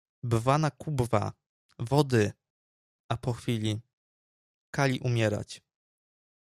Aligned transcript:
—Bwana 0.31 0.71
Kubwa, 0.71 1.33
wody! 1.89 2.33
A 3.09 3.17
po 3.17 3.33
chwili:— 3.33 3.81
Kali 4.75 4.99
umierać. 4.99 5.61